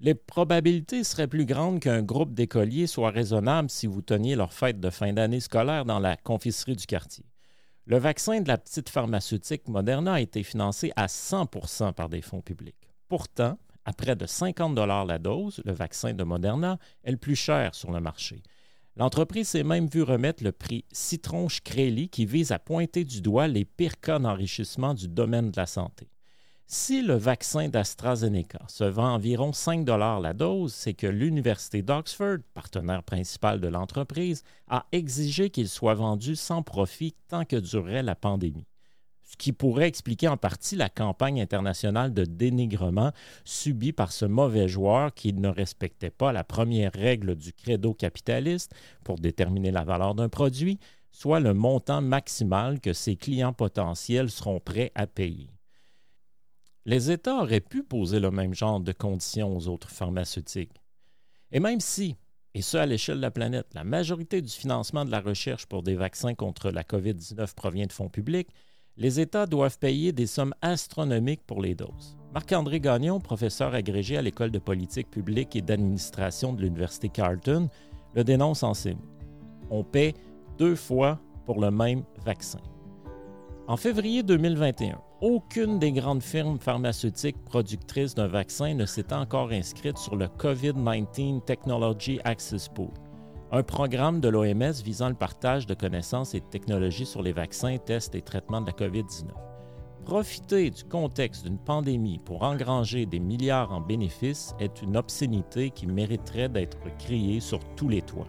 Les 0.00 0.14
probabilités 0.14 1.04
seraient 1.04 1.28
plus 1.28 1.44
grandes 1.44 1.80
qu'un 1.80 2.02
groupe 2.02 2.32
d'écoliers 2.32 2.86
soit 2.86 3.10
raisonnable 3.10 3.68
si 3.68 3.86
vous 3.86 4.00
teniez 4.00 4.36
leur 4.36 4.54
fête 4.54 4.80
de 4.80 4.88
fin 4.88 5.12
d'année 5.12 5.40
scolaire 5.40 5.84
dans 5.84 5.98
la 5.98 6.16
confiserie 6.16 6.76
du 6.76 6.86
quartier. 6.86 7.26
Le 7.84 7.98
vaccin 7.98 8.40
de 8.40 8.48
la 8.48 8.56
petite 8.56 8.88
pharmaceutique 8.88 9.68
Moderna 9.68 10.14
a 10.14 10.20
été 10.20 10.42
financé 10.42 10.90
à 10.96 11.06
100 11.06 11.48
par 11.94 12.08
des 12.08 12.22
fonds 12.22 12.40
publics. 12.40 12.88
Pourtant, 13.08 13.58
à 13.84 13.92
près 13.92 14.16
de 14.16 14.26
50 14.26 14.76
la 14.78 15.18
dose, 15.18 15.60
le 15.64 15.72
vaccin 15.72 16.12
de 16.14 16.24
Moderna 16.24 16.78
est 17.02 17.10
le 17.10 17.16
plus 17.16 17.36
cher 17.36 17.74
sur 17.74 17.90
le 17.92 18.00
marché. 18.00 18.42
L'entreprise 18.96 19.48
s'est 19.48 19.64
même 19.64 19.88
vue 19.88 20.02
remettre 20.02 20.44
le 20.44 20.52
prix 20.52 20.84
Citron 20.92 21.48
Shkreli 21.48 22.08
qui 22.08 22.26
vise 22.26 22.52
à 22.52 22.58
pointer 22.58 23.04
du 23.04 23.20
doigt 23.20 23.48
les 23.48 23.64
pires 23.64 24.00
cas 24.00 24.18
d'enrichissement 24.18 24.94
du 24.94 25.08
domaine 25.08 25.50
de 25.50 25.56
la 25.56 25.66
santé. 25.66 26.08
Si 26.66 27.02
le 27.02 27.14
vaccin 27.14 27.68
d'AstraZeneca 27.68 28.62
se 28.68 28.84
vend 28.84 29.14
environ 29.14 29.52
5 29.52 29.86
la 29.86 30.32
dose, 30.32 30.72
c'est 30.72 30.94
que 30.94 31.06
l'Université 31.06 31.82
d'Oxford, 31.82 32.38
partenaire 32.54 33.02
principal 33.02 33.60
de 33.60 33.68
l'entreprise, 33.68 34.44
a 34.68 34.86
exigé 34.92 35.50
qu'il 35.50 35.68
soit 35.68 35.94
vendu 35.94 36.36
sans 36.36 36.62
profit 36.62 37.14
tant 37.28 37.44
que 37.44 37.56
durerait 37.56 38.02
la 38.02 38.14
pandémie 38.14 38.66
ce 39.34 39.36
qui 39.36 39.52
pourrait 39.52 39.88
expliquer 39.88 40.28
en 40.28 40.36
partie 40.36 40.76
la 40.76 40.88
campagne 40.88 41.42
internationale 41.42 42.14
de 42.14 42.24
dénigrement 42.24 43.10
subie 43.44 43.92
par 43.92 44.12
ce 44.12 44.26
mauvais 44.26 44.68
joueur 44.68 45.12
qui 45.12 45.32
ne 45.32 45.48
respectait 45.48 46.10
pas 46.10 46.32
la 46.32 46.44
première 46.44 46.92
règle 46.92 47.34
du 47.34 47.52
credo 47.52 47.94
capitaliste 47.94 48.72
pour 49.02 49.18
déterminer 49.18 49.72
la 49.72 49.82
valeur 49.82 50.14
d'un 50.14 50.28
produit, 50.28 50.78
soit 51.10 51.40
le 51.40 51.52
montant 51.52 52.00
maximal 52.00 52.80
que 52.80 52.92
ses 52.92 53.16
clients 53.16 53.52
potentiels 53.52 54.30
seront 54.30 54.60
prêts 54.60 54.92
à 54.94 55.08
payer. 55.08 55.50
Les 56.84 57.10
États 57.10 57.42
auraient 57.42 57.58
pu 57.58 57.82
poser 57.82 58.20
le 58.20 58.30
même 58.30 58.54
genre 58.54 58.78
de 58.78 58.92
conditions 58.92 59.56
aux 59.56 59.66
autres 59.66 59.90
pharmaceutiques. 59.90 60.80
Et 61.50 61.58
même 61.58 61.80
si, 61.80 62.14
et 62.54 62.62
ce 62.62 62.76
à 62.76 62.86
l'échelle 62.86 63.16
de 63.16 63.22
la 63.22 63.32
planète. 63.32 63.66
La 63.74 63.82
majorité 63.82 64.40
du 64.40 64.52
financement 64.52 65.04
de 65.04 65.10
la 65.10 65.20
recherche 65.20 65.66
pour 65.66 65.82
des 65.82 65.96
vaccins 65.96 66.36
contre 66.36 66.70
la 66.70 66.84
COVID-19 66.84 67.52
provient 67.56 67.86
de 67.86 67.92
fonds 67.92 68.08
publics. 68.08 68.50
Les 68.96 69.18
États 69.18 69.46
doivent 69.46 69.78
payer 69.78 70.12
des 70.12 70.26
sommes 70.26 70.54
astronomiques 70.62 71.42
pour 71.44 71.60
les 71.60 71.74
doses. 71.74 72.16
Marc-André 72.32 72.78
Gagnon, 72.78 73.18
professeur 73.18 73.74
agrégé 73.74 74.16
à 74.16 74.22
l'École 74.22 74.52
de 74.52 74.60
politique 74.60 75.10
publique 75.10 75.56
et 75.56 75.62
d'administration 75.62 76.52
de 76.52 76.62
l'Université 76.62 77.08
Carleton, 77.08 77.68
le 78.14 78.22
dénonce 78.22 78.62
en 78.62 78.72
ces 78.72 78.94
mots. 78.94 79.00
On 79.70 79.82
paie 79.82 80.14
deux 80.58 80.76
fois 80.76 81.18
pour 81.44 81.60
le 81.60 81.72
même 81.72 82.04
vaccin. 82.24 82.60
En 83.66 83.76
février 83.76 84.22
2021, 84.22 85.00
aucune 85.22 85.80
des 85.80 85.90
grandes 85.90 86.22
firmes 86.22 86.60
pharmaceutiques 86.60 87.42
productrices 87.44 88.14
d'un 88.14 88.28
vaccin 88.28 88.74
ne 88.74 88.86
s'est 88.86 89.12
encore 89.12 89.50
inscrite 89.50 89.98
sur 89.98 90.14
le 90.14 90.26
COVID-19 90.26 91.44
Technology 91.44 92.20
Access 92.24 92.68
Pool, 92.68 92.90
un 93.52 93.62
programme 93.62 94.20
de 94.20 94.28
l'OMS 94.28 94.82
visant 94.84 95.08
le 95.08 95.14
partage 95.14 95.66
de 95.66 95.74
connaissances 95.74 96.34
et 96.34 96.40
de 96.40 96.46
technologies 96.46 97.06
sur 97.06 97.22
les 97.22 97.32
vaccins, 97.32 97.76
tests 97.78 98.14
et 98.14 98.22
traitements 98.22 98.60
de 98.60 98.66
la 98.66 98.72
COVID-19. 98.72 99.28
Profiter 100.04 100.70
du 100.70 100.84
contexte 100.84 101.44
d'une 101.44 101.58
pandémie 101.58 102.18
pour 102.18 102.42
engranger 102.42 103.06
des 103.06 103.20
milliards 103.20 103.72
en 103.72 103.80
bénéfices 103.80 104.54
est 104.60 104.82
une 104.82 104.96
obscénité 104.96 105.70
qui 105.70 105.86
mériterait 105.86 106.50
d'être 106.50 106.94
criée 106.98 107.40
sur 107.40 107.60
tous 107.74 107.88
les 107.88 108.02
toits. 108.02 108.26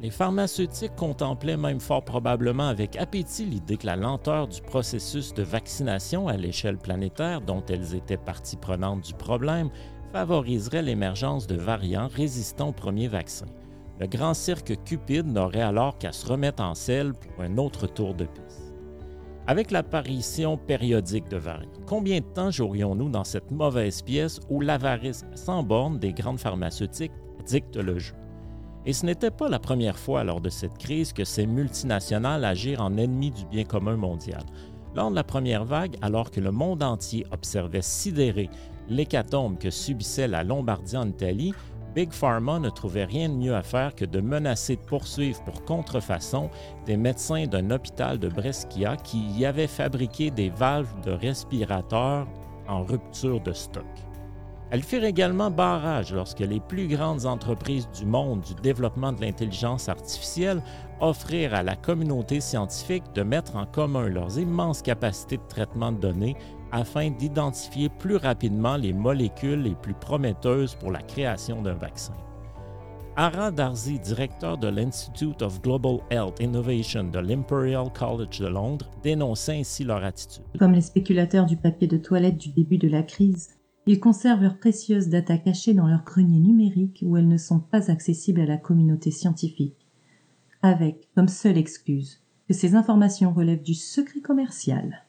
Les 0.00 0.10
pharmaceutiques 0.10 0.94
contemplaient 0.96 1.56
même 1.56 1.80
fort 1.80 2.04
probablement 2.04 2.68
avec 2.68 2.96
appétit 2.96 3.44
l'idée 3.44 3.76
que 3.76 3.86
la 3.86 3.96
lenteur 3.96 4.46
du 4.46 4.62
processus 4.62 5.34
de 5.34 5.42
vaccination 5.42 6.28
à 6.28 6.36
l'échelle 6.36 6.78
planétaire, 6.78 7.40
dont 7.40 7.64
elles 7.68 7.94
étaient 7.96 8.16
partie 8.16 8.56
prenante 8.56 9.02
du 9.02 9.14
problème, 9.14 9.70
favoriserait 10.12 10.82
l'émergence 10.82 11.46
de 11.46 11.56
variants 11.56 12.08
résistants 12.08 12.68
au 12.68 12.72
premier 12.72 13.08
vaccin. 13.08 13.46
Le 14.00 14.06
grand 14.06 14.32
cirque 14.32 14.76
cupide 14.84 15.26
n'aurait 15.26 15.60
alors 15.60 15.98
qu'à 15.98 16.12
se 16.12 16.24
remettre 16.24 16.62
en 16.62 16.74
selle 16.74 17.14
pour 17.14 17.42
un 17.42 17.58
autre 17.58 17.88
tour 17.88 18.14
de 18.14 18.26
piste. 18.26 18.72
Avec 19.48 19.72
l'apparition 19.72 20.56
périodique 20.56 21.28
de 21.28 21.36
variants, 21.36 21.68
combien 21.86 22.20
de 22.20 22.24
temps 22.24 22.50
jouerions-nous 22.50 23.08
dans 23.08 23.24
cette 23.24 23.50
mauvaise 23.50 24.02
pièce 24.02 24.38
où 24.50 24.60
l'avarice 24.60 25.24
sans 25.34 25.64
borne 25.64 25.98
des 25.98 26.12
grandes 26.12 26.38
pharmaceutiques 26.38 27.12
dicte 27.44 27.76
le 27.76 27.98
jeu? 27.98 28.14
Et 28.86 28.92
ce 28.92 29.04
n'était 29.04 29.32
pas 29.32 29.48
la 29.48 29.58
première 29.58 29.98
fois 29.98 30.22
lors 30.22 30.40
de 30.40 30.48
cette 30.48 30.78
crise 30.78 31.12
que 31.12 31.24
ces 31.24 31.46
multinationales 31.46 32.44
agirent 32.44 32.82
en 32.82 32.96
ennemis 32.96 33.32
du 33.32 33.46
bien 33.46 33.64
commun 33.64 33.96
mondial. 33.96 34.44
Lors 34.94 35.10
de 35.10 35.16
la 35.16 35.24
première 35.24 35.64
vague, 35.64 35.96
alors 36.02 36.30
que 36.30 36.40
le 36.40 36.52
monde 36.52 36.82
entier 36.84 37.26
observait 37.32 37.82
sidéré 37.82 38.48
l'hécatombe 38.88 39.58
que 39.58 39.70
subissait 39.70 40.28
la 40.28 40.44
Lombardie 40.44 40.96
en 40.96 41.08
Italie, 41.08 41.52
Big 41.94 42.12
Pharma 42.12 42.58
ne 42.58 42.70
trouvait 42.70 43.04
rien 43.04 43.28
de 43.28 43.34
mieux 43.34 43.54
à 43.54 43.62
faire 43.62 43.94
que 43.94 44.04
de 44.04 44.20
menacer 44.20 44.76
de 44.76 44.80
poursuivre 44.80 45.42
pour 45.44 45.64
contrefaçon 45.64 46.50
des 46.86 46.96
médecins 46.96 47.46
d'un 47.46 47.70
hôpital 47.70 48.18
de 48.18 48.28
Brescia 48.28 48.96
qui 48.96 49.18
y 49.30 49.46
avaient 49.46 49.66
fabriqué 49.66 50.30
des 50.30 50.50
valves 50.50 51.00
de 51.04 51.12
respirateurs 51.12 52.26
en 52.68 52.84
rupture 52.84 53.40
de 53.40 53.52
stock. 53.52 53.84
Elles 54.70 54.82
firent 54.82 55.04
également 55.04 55.50
barrage 55.50 56.12
lorsque 56.12 56.40
les 56.40 56.60
plus 56.60 56.88
grandes 56.88 57.24
entreprises 57.24 57.88
du 57.98 58.04
monde 58.04 58.42
du 58.42 58.54
développement 58.56 59.12
de 59.12 59.22
l'intelligence 59.22 59.88
artificielle 59.88 60.62
offrirent 61.00 61.54
à 61.54 61.62
la 61.62 61.74
communauté 61.74 62.40
scientifique 62.40 63.04
de 63.14 63.22
mettre 63.22 63.56
en 63.56 63.64
commun 63.64 64.08
leurs 64.08 64.38
immenses 64.38 64.82
capacités 64.82 65.38
de 65.38 65.48
traitement 65.48 65.90
de 65.90 65.98
données 65.98 66.36
afin 66.72 67.10
d'identifier 67.10 67.88
plus 67.88 68.16
rapidement 68.16 68.76
les 68.76 68.92
molécules 68.92 69.62
les 69.62 69.74
plus 69.74 69.94
prometteuses 69.94 70.74
pour 70.74 70.90
la 70.90 71.02
création 71.02 71.62
d'un 71.62 71.74
vaccin. 71.74 72.14
Ara 73.16 73.50
Darzi, 73.50 73.98
directeur 73.98 74.58
de 74.58 74.68
l'Institute 74.68 75.42
of 75.42 75.60
Global 75.60 75.98
Health 76.10 76.38
Innovation 76.40 77.02
de 77.02 77.18
l'Imperial 77.18 77.92
College 77.92 78.38
de 78.38 78.46
Londres, 78.46 78.88
dénonçait 79.02 79.58
ainsi 79.58 79.82
leur 79.82 80.04
attitude. 80.04 80.44
Comme 80.56 80.72
les 80.72 80.82
spéculateurs 80.82 81.46
du 81.46 81.56
papier 81.56 81.88
de 81.88 81.96
toilette 81.96 82.38
du 82.38 82.50
début 82.50 82.78
de 82.78 82.86
la 82.86 83.02
crise, 83.02 83.58
ils 83.86 83.98
conservent 83.98 84.42
leurs 84.42 84.58
précieuses 84.58 85.08
data 85.08 85.36
cachées 85.36 85.74
dans 85.74 85.88
leur 85.88 86.04
grenier 86.04 86.38
numérique 86.38 87.02
où 87.04 87.16
elles 87.16 87.26
ne 87.26 87.38
sont 87.38 87.58
pas 87.58 87.90
accessibles 87.90 88.42
à 88.42 88.46
la 88.46 88.56
communauté 88.56 89.10
scientifique, 89.10 89.88
avec 90.62 91.08
comme 91.16 91.26
seule 91.26 91.58
excuse 91.58 92.22
que 92.46 92.54
ces 92.54 92.76
informations 92.76 93.32
relèvent 93.32 93.64
du 93.64 93.74
secret 93.74 94.20
commercial. 94.20 95.07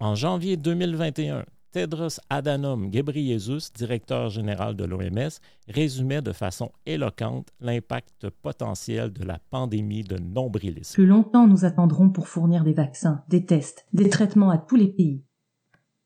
En 0.00 0.14
janvier 0.14 0.56
2021, 0.56 1.44
Tedros 1.72 2.20
Adhanom 2.30 2.88
Ghebreyesus, 2.88 3.72
directeur 3.74 4.28
général 4.28 4.76
de 4.76 4.84
l'OMS, 4.84 5.40
résumait 5.66 6.22
de 6.22 6.32
façon 6.32 6.70
éloquente 6.86 7.48
l'impact 7.60 8.30
potentiel 8.30 9.12
de 9.12 9.24
la 9.24 9.40
pandémie 9.50 10.04
de 10.04 10.16
nombrilisme. 10.16 10.94
Plus 10.94 11.06
longtemps 11.06 11.48
nous 11.48 11.64
attendrons 11.64 12.10
pour 12.10 12.28
fournir 12.28 12.62
des 12.62 12.74
vaccins, 12.74 13.24
des 13.28 13.44
tests, 13.44 13.86
des 13.92 14.08
traitements 14.08 14.50
à 14.50 14.58
tous 14.58 14.76
les 14.76 14.86
pays. 14.86 15.24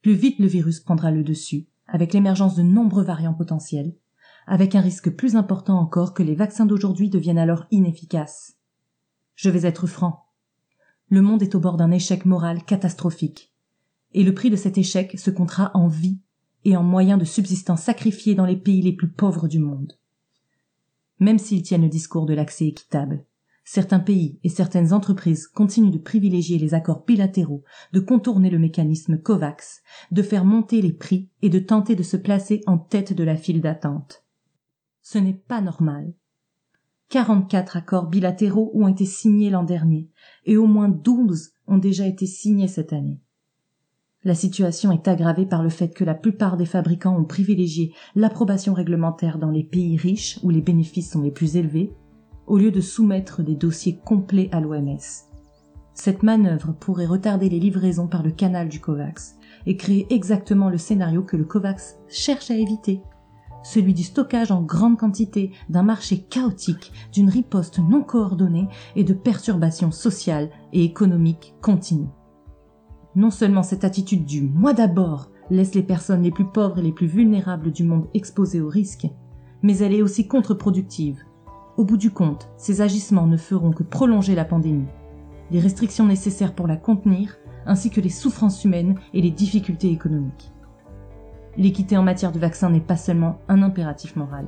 Plus 0.00 0.14
vite 0.14 0.38
le 0.38 0.46
virus 0.46 0.80
prendra 0.80 1.10
le 1.10 1.22
dessus, 1.22 1.68
avec 1.86 2.14
l'émergence 2.14 2.56
de 2.56 2.62
nombreux 2.62 3.04
variants 3.04 3.34
potentiels, 3.34 3.94
avec 4.46 4.74
un 4.74 4.80
risque 4.80 5.10
plus 5.10 5.36
important 5.36 5.78
encore 5.78 6.14
que 6.14 6.22
les 6.22 6.34
vaccins 6.34 6.66
d'aujourd'hui 6.66 7.10
deviennent 7.10 7.36
alors 7.36 7.66
inefficaces. 7.70 8.56
Je 9.34 9.50
vais 9.50 9.68
être 9.68 9.86
franc. 9.86 10.24
Le 11.10 11.20
monde 11.20 11.42
est 11.42 11.54
au 11.54 11.60
bord 11.60 11.76
d'un 11.76 11.90
échec 11.90 12.24
moral 12.24 12.64
catastrophique. 12.64 13.51
Et 14.14 14.24
le 14.24 14.34
prix 14.34 14.50
de 14.50 14.56
cet 14.56 14.78
échec 14.78 15.18
se 15.18 15.30
comptera 15.30 15.70
en 15.74 15.88
vie 15.88 16.18
et 16.64 16.76
en 16.76 16.82
moyens 16.82 17.18
de 17.18 17.24
subsistance 17.24 17.82
sacrifiés 17.82 18.34
dans 18.34 18.46
les 18.46 18.56
pays 18.56 18.82
les 18.82 18.92
plus 18.92 19.10
pauvres 19.10 19.48
du 19.48 19.58
monde. 19.58 19.98
Même 21.18 21.38
s'ils 21.38 21.62
tiennent 21.62 21.82
le 21.82 21.88
discours 21.88 22.26
de 22.26 22.34
l'accès 22.34 22.66
équitable, 22.66 23.24
Certains 23.64 24.00
pays 24.00 24.38
et 24.42 24.48
certaines 24.48 24.92
entreprises 24.92 25.46
continuent 25.46 25.92
de 25.92 25.98
privilégier 25.98 26.58
les 26.58 26.74
accords 26.74 27.04
bilatéraux, 27.04 27.62
de 27.92 28.00
contourner 28.00 28.50
le 28.50 28.58
mécanisme 28.58 29.18
COVAX, 29.18 29.82
de 30.10 30.22
faire 30.22 30.44
monter 30.44 30.82
les 30.82 30.92
prix 30.92 31.28
et 31.42 31.48
de 31.48 31.60
tenter 31.60 31.94
de 31.94 32.02
se 32.02 32.16
placer 32.16 32.62
en 32.66 32.76
tête 32.76 33.12
de 33.12 33.22
la 33.22 33.36
file 33.36 33.60
d'attente. 33.60 34.24
Ce 35.00 35.18
n'est 35.18 35.32
pas 35.34 35.60
normal. 35.60 36.12
44 37.10 37.76
accords 37.76 38.06
bilatéraux 38.06 38.72
ont 38.74 38.88
été 38.88 39.04
signés 39.04 39.50
l'an 39.50 39.64
dernier 39.64 40.08
et 40.44 40.56
au 40.56 40.66
moins 40.66 40.88
12 40.88 41.52
ont 41.68 41.78
déjà 41.78 42.06
été 42.06 42.26
signés 42.26 42.68
cette 42.68 42.92
année. 42.92 43.20
La 44.24 44.34
situation 44.36 44.92
est 44.92 45.08
aggravée 45.08 45.46
par 45.46 45.64
le 45.64 45.68
fait 45.68 45.88
que 45.88 46.04
la 46.04 46.14
plupart 46.14 46.56
des 46.56 46.64
fabricants 46.64 47.18
ont 47.18 47.24
privilégié 47.24 47.92
l'approbation 48.14 48.72
réglementaire 48.72 49.38
dans 49.38 49.50
les 49.50 49.64
pays 49.64 49.96
riches 49.96 50.38
où 50.44 50.50
les 50.50 50.60
bénéfices 50.60 51.10
sont 51.10 51.22
les 51.22 51.32
plus 51.32 51.56
élevés 51.56 51.92
au 52.46 52.56
lieu 52.56 52.70
de 52.70 52.80
soumettre 52.80 53.42
des 53.42 53.56
dossiers 53.56 53.98
complets 54.04 54.48
à 54.52 54.60
l'OMS. 54.60 54.98
Cette 55.94 56.22
manœuvre 56.22 56.72
pourrait 56.72 57.06
retarder 57.06 57.48
les 57.48 57.58
livraisons 57.58 58.06
par 58.06 58.22
le 58.22 58.30
canal 58.30 58.68
du 58.68 58.80
COVAX 58.80 59.36
et 59.66 59.76
créer 59.76 60.06
exactement 60.10 60.70
le 60.70 60.78
scénario 60.78 61.22
que 61.22 61.36
le 61.36 61.44
COVAX 61.44 61.98
cherche 62.08 62.50
à 62.50 62.56
éviter, 62.56 63.00
celui 63.64 63.94
du 63.94 64.02
stockage 64.02 64.50
en 64.50 64.62
grande 64.62 64.98
quantité, 64.98 65.52
d'un 65.68 65.82
marché 65.82 66.22
chaotique, 66.22 66.92
d'une 67.12 67.28
riposte 67.28 67.78
non 67.78 68.02
coordonnée 68.02 68.68
et 68.96 69.04
de 69.04 69.14
perturbations 69.14 69.90
sociales 69.90 70.50
et 70.72 70.84
économiques 70.84 71.54
continues. 71.60 72.08
Non 73.14 73.30
seulement 73.30 73.62
cette 73.62 73.84
attitude 73.84 74.24
du 74.24 74.42
moi 74.42 74.72
d'abord 74.72 75.30
laisse 75.50 75.74
les 75.74 75.82
personnes 75.82 76.22
les 76.22 76.30
plus 76.30 76.46
pauvres 76.46 76.78
et 76.78 76.82
les 76.82 76.92
plus 76.92 77.06
vulnérables 77.06 77.72
du 77.72 77.84
monde 77.84 78.08
exposées 78.14 78.60
au 78.60 78.68
risque, 78.68 79.06
mais 79.62 79.78
elle 79.78 79.94
est 79.94 80.02
aussi 80.02 80.26
contre-productive 80.26 81.22
au 81.78 81.84
bout 81.84 81.96
du 81.96 82.10
compte, 82.10 82.50
ces 82.58 82.82
agissements 82.82 83.26
ne 83.26 83.38
feront 83.38 83.70
que 83.70 83.82
prolonger 83.82 84.34
la 84.34 84.44
pandémie. 84.44 84.88
Les 85.50 85.60
restrictions 85.60 86.06
nécessaires 86.06 86.54
pour 86.54 86.66
la 86.66 86.76
contenir, 86.76 87.38
ainsi 87.64 87.88
que 87.88 88.00
les 88.00 88.10
souffrances 88.10 88.64
humaines 88.64 88.96
et 89.14 89.22
les 89.22 89.30
difficultés 89.30 89.90
économiques. 89.90 90.52
L'équité 91.56 91.96
en 91.96 92.02
matière 92.02 92.32
de 92.32 92.38
vaccins 92.38 92.70
n'est 92.70 92.80
pas 92.80 92.96
seulement 92.96 93.38
un 93.48 93.62
impératif 93.62 94.16
moral, 94.16 94.46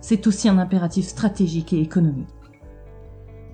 c'est 0.00 0.26
aussi 0.26 0.48
un 0.48 0.58
impératif 0.58 1.06
stratégique 1.06 1.72
et 1.72 1.80
économique. 1.80 2.28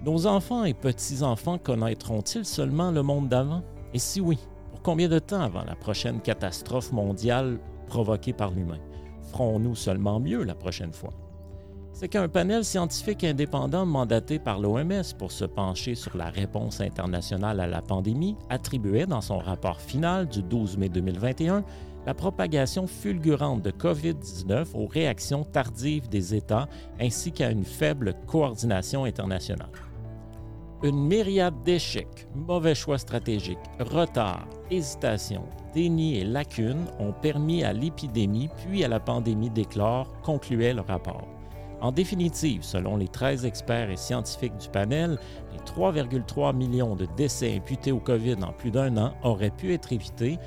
Nos 0.05 0.27
enfants 0.27 0.65
et 0.65 0.75
petits-enfants 0.75 1.59
connaîtront-ils 1.59 2.45
seulement 2.45 2.91
le 2.91 3.03
monde 3.03 3.29
d'avant? 3.29 3.63
Et 3.97 3.99
si 3.99 4.21
oui, 4.21 4.39
pour 4.73 4.83
combien 4.83 5.09
de 5.09 5.19
temps 5.19 5.41
avant 5.41 5.65
la 5.65 5.75
prochaine 5.75 6.21
catastrophe 6.21 6.93
mondiale 6.93 7.59
provoquée 7.87 8.35
par 8.35 8.51
l'humain? 8.51 8.77
Ferons-nous 9.33 9.75
seulement 9.75 10.21
mieux 10.21 10.43
la 10.43 10.55
prochaine 10.55 10.93
fois? 10.93 11.15
C'est 11.95 12.09
qu'un 12.09 12.29
panel 12.29 12.63
scientifique 12.63 13.25
indépendant 13.25 13.87
mandaté 13.87 14.39
par 14.39 14.61
l'OMS 14.61 15.15
pour 15.19 15.33
se 15.33 15.47
pencher 15.47 15.95
sur 15.95 16.15
la 16.15 16.29
réponse 16.29 16.83
internationale 16.83 17.59
à 17.59 17.67
la 17.67 17.81
pandémie 17.81 18.37
attribuait 18.51 19.07
dans 19.07 19.23
son 19.23 19.39
rapport 19.39 19.81
final 19.81 20.29
du 20.29 20.43
12 20.43 20.77
mai 20.77 20.91
2021 20.91 21.65
la 22.05 22.13
propagation 22.13 22.87
fulgurante 22.87 23.63
de 23.63 23.71
COVID-19 23.71 24.75
aux 24.75 24.87
réactions 24.87 25.43
tardives 25.43 26.11
des 26.11 26.35
États 26.35 26.69
ainsi 27.01 27.33
qu'à 27.33 27.51
une 27.51 27.65
faible 27.65 28.13
coordination 28.27 29.05
internationale. 29.05 29.71
Une 30.83 31.07
myriade 31.07 31.63
d'échecs, 31.63 32.29
mauvais 32.35 32.75
choix 32.75 32.99
stratégiques, 32.99 33.57
retards, 33.81 34.47
hésitations, 34.71 35.47
dénis 35.73 36.19
et 36.19 36.25
lacunes 36.25 36.85
ont 36.99 37.13
permis 37.13 37.65
à 37.65 37.73
l'épidémie 37.73 38.51
puis 38.59 38.85
à 38.85 38.89
la 38.89 39.01
pandémie 39.01 39.49
d'éclore, 39.49 40.13
concluait 40.21 40.75
le 40.75 40.83
rapport. 40.83 41.27
En 41.81 41.93
définitive, 41.93 42.63
selon 42.63 42.99
les 42.99 43.09
13 43.09 43.47
experts 43.47 43.91
et 43.91 43.97
scientifiques 43.97 44.59
du 44.59 44.69
panel, 44.69 45.19
les 45.53 45.59
3,3 45.61 46.55
millions 46.55 46.95
de 46.95 47.07
décès 47.17 47.57
imputés 47.57 47.93
au 47.93 48.01
COVID 48.01 48.37
en 48.43 48.53
plus 48.53 48.71
d'un 48.71 48.99
an 48.99 49.15
auraient 49.23 49.51
pu 49.51 49.73
être 49.73 49.95
évités. 49.95 50.39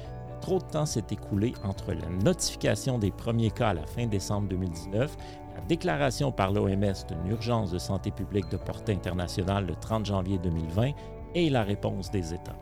Trop 0.42 0.60
de 0.60 0.64
temps 0.64 0.86
s'est 0.86 1.04
écoulé 1.10 1.54
entre 1.64 1.92
la 1.92 2.08
notification 2.24 3.00
des 3.00 3.12
premiers 3.12 3.52
cas 3.52 3.70
à 3.70 3.74
la 3.74 3.86
fin 3.88 4.06
décembre 4.06 4.48
2019, 4.50 5.18
la 5.60 5.66
déclaration 5.66 6.32
par 6.32 6.54
l'OMS 6.54 7.06
d'une 7.10 7.32
urgence 7.32 7.72
de 7.72 7.80
santé 7.80 8.12
publique 8.12 8.50
de 8.50 8.56
portée 8.56 8.94
internationale 8.94 9.66
le 9.66 9.76
30 9.76 10.06
janvier 10.06 10.38
2020 10.38 10.92
et 11.36 11.50
la 11.50 11.64
réponse 11.64 12.10
des 12.12 12.34
États. 12.34 12.56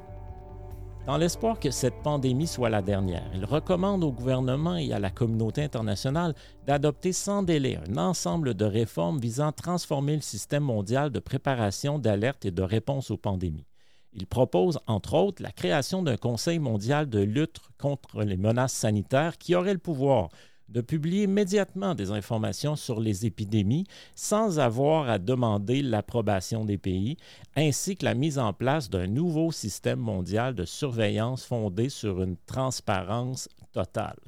Dans 1.05 1.17
l'espoir 1.17 1.59
que 1.59 1.69
cette 1.69 2.01
pandémie 2.01 2.47
soit 2.47 2.71
la 2.71 2.81
dernière, 2.81 3.29
il 3.35 3.45
recommande 3.45 4.03
au 4.03 4.11
gouvernement 4.11 4.77
et 4.77 4.91
à 4.93 4.99
la 4.99 5.11
communauté 5.11 5.63
internationale 5.63 6.33
d'adopter 6.65 7.13
sans 7.13 7.43
délai 7.43 7.77
un 7.87 7.97
ensemble 7.97 8.55
de 8.55 8.65
réformes 8.65 9.19
visant 9.19 9.49
à 9.49 9.51
transformer 9.51 10.15
le 10.15 10.21
système 10.21 10.63
mondial 10.63 11.11
de 11.11 11.19
préparation, 11.19 11.99
d'alerte 11.99 12.45
et 12.45 12.51
de 12.51 12.63
réponse 12.63 13.11
aux 13.11 13.17
pandémies. 13.17 13.67
Il 14.13 14.25
propose, 14.25 14.79
entre 14.87 15.13
autres, 15.13 15.43
la 15.43 15.51
création 15.51 16.01
d'un 16.01 16.17
Conseil 16.17 16.57
mondial 16.57 17.07
de 17.07 17.19
lutte 17.19 17.59
contre 17.77 18.23
les 18.23 18.37
menaces 18.37 18.73
sanitaires 18.73 19.37
qui 19.37 19.53
aurait 19.53 19.73
le 19.73 19.79
pouvoir 19.79 20.29
de 20.69 20.81
publier 20.81 21.23
immédiatement 21.23 21.95
des 21.95 22.11
informations 22.11 22.75
sur 22.75 22.99
les 22.99 23.25
épidémies 23.25 23.85
sans 24.15 24.59
avoir 24.59 25.09
à 25.09 25.19
demander 25.19 25.81
l'approbation 25.81 26.65
des 26.65 26.77
pays, 26.77 27.17
ainsi 27.55 27.95
que 27.95 28.05
la 28.05 28.13
mise 28.13 28.39
en 28.39 28.53
place 28.53 28.89
d'un 28.89 29.07
nouveau 29.07 29.51
système 29.51 29.99
mondial 29.99 30.55
de 30.55 30.65
surveillance 30.65 31.45
fondé 31.45 31.89
sur 31.89 32.21
une 32.21 32.37
transparence 32.45 33.49
totale. 33.71 34.19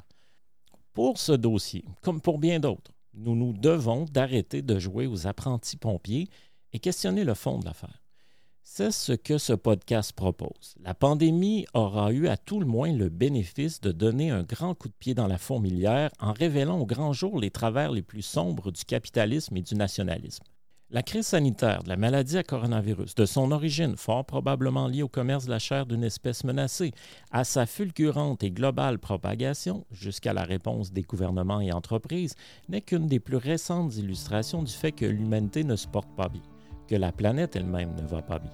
Pour 0.93 1.17
ce 1.17 1.31
dossier, 1.31 1.85
comme 2.01 2.21
pour 2.21 2.39
bien 2.39 2.59
d'autres, 2.59 2.91
nous 3.13 3.35
nous 3.35 3.53
devons 3.53 4.05
d'arrêter 4.05 4.61
de 4.61 4.79
jouer 4.79 5.07
aux 5.07 5.27
apprentis 5.27 5.77
pompiers 5.77 6.29
et 6.73 6.79
questionner 6.79 7.23
le 7.23 7.33
fond 7.33 7.59
de 7.59 7.65
l'affaire. 7.65 8.01
C'est 8.71 8.91
ce 8.91 9.13
que 9.13 9.39
ce 9.39 9.53
podcast 9.53 10.13
propose. 10.13 10.75
La 10.83 10.93
pandémie 10.93 11.65
aura 11.73 12.13
eu 12.13 12.27
à 12.27 12.37
tout 12.37 12.59
le 12.59 12.67
moins 12.67 12.93
le 12.93 13.09
bénéfice 13.09 13.81
de 13.81 13.91
donner 13.91 14.29
un 14.29 14.43
grand 14.43 14.75
coup 14.75 14.89
de 14.89 14.93
pied 14.93 15.15
dans 15.15 15.25
la 15.25 15.39
fourmilière 15.39 16.11
en 16.19 16.33
révélant 16.33 16.79
au 16.79 16.85
grand 16.85 17.11
jour 17.11 17.39
les 17.39 17.49
travers 17.49 17.91
les 17.91 18.03
plus 18.03 18.21
sombres 18.21 18.71
du 18.71 18.85
capitalisme 18.85 19.57
et 19.57 19.63
du 19.63 19.73
nationalisme. 19.73 20.43
La 20.91 21.01
crise 21.01 21.25
sanitaire 21.25 21.81
de 21.81 21.89
la 21.89 21.97
maladie 21.97 22.37
à 22.37 22.43
coronavirus, 22.43 23.15
de 23.15 23.25
son 23.25 23.51
origine 23.51 23.97
fort 23.97 24.23
probablement 24.23 24.87
liée 24.87 25.03
au 25.03 25.09
commerce 25.09 25.45
de 25.45 25.51
la 25.51 25.59
chair 25.59 25.87
d'une 25.87 26.03
espèce 26.03 26.43
menacée, 26.43 26.91
à 27.31 27.45
sa 27.45 27.65
fulgurante 27.65 28.43
et 28.43 28.51
globale 28.51 28.99
propagation, 28.99 29.87
jusqu'à 29.91 30.31
la 30.31 30.43
réponse 30.43 30.93
des 30.93 31.01
gouvernements 31.01 31.59
et 31.59 31.73
entreprises, 31.73 32.35
n'est 32.69 32.81
qu'une 32.81 33.07
des 33.07 33.19
plus 33.19 33.37
récentes 33.37 33.97
illustrations 33.97 34.61
du 34.61 34.71
fait 34.71 34.91
que 34.91 35.05
l'humanité 35.05 35.63
ne 35.63 35.75
se 35.75 35.87
porte 35.87 36.15
pas 36.15 36.29
bien 36.29 36.43
que 36.89 36.95
la 36.95 37.11
planète 37.11 37.55
elle-même 37.55 37.93
ne 37.95 38.07
va 38.07 38.23
pas 38.23 38.39
bien. 38.39 38.51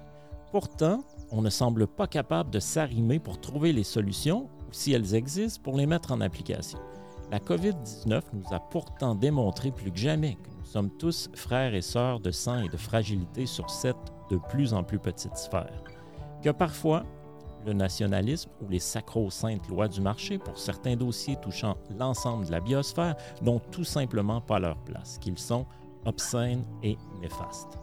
Pourtant, 0.52 1.04
on 1.32 1.42
ne 1.42 1.50
semble 1.50 1.88
pas 1.88 2.06
capable 2.06 2.50
de 2.50 2.60
s'arrimer 2.60 3.18
pour 3.18 3.40
trouver 3.40 3.72
les 3.72 3.84
solutions, 3.84 4.50
ou 4.68 4.74
si 4.74 4.92
elles 4.92 5.16
existent, 5.16 5.62
pour 5.64 5.78
les 5.78 5.86
mettre 5.86 6.12
en 6.12 6.20
application. 6.20 6.80
La 7.32 7.40
COVID-19 7.40 8.22
nous 8.34 8.54
a 8.54 8.60
pourtant 8.60 9.16
démontré 9.16 9.72
plus 9.72 9.92
que 9.92 9.98
jamais 9.98 10.36
que 10.36 10.50
nous 10.50 10.66
sommes 10.66 10.92
tous 10.98 11.30
frères 11.34 11.74
et 11.74 11.82
sœurs 11.82 12.20
de 12.20 12.32
sang 12.32 12.60
et 12.60 12.68
de 12.68 12.78
fragilité 12.78 13.46
sur 13.46 13.70
cette 13.70 13.96
de 14.30 14.38
plus 14.50 14.74
en 14.74 14.84
plus 14.84 15.00
petite 15.00 15.38
sphère. 15.38 15.82
Que 16.44 16.50
parfois, 16.50 17.04
le 17.66 17.74
nationalisme 17.74 18.50
ou 18.62 18.70
les 18.70 18.80
sacro-saintes 18.80 19.68
lois 19.70 19.88
du 19.88 20.02
marché 20.02 20.38
pour 20.38 20.60
certains 20.60 20.98
dossiers 20.98 21.38
touchant 21.42 21.78
l'ensemble 21.98 22.46
de 22.46 22.52
la 22.52 22.60
biosphère 22.60 23.16
n'ont 23.42 23.62
tout 23.72 23.86
simplement 23.86 24.42
pas 24.42 24.60
leur 24.60 24.78
place, 24.78 25.18
qu'ils 25.20 25.40
sont 25.40 25.66
obscènes 26.06 26.66
et 26.84 26.98
néfastes. 27.22 27.80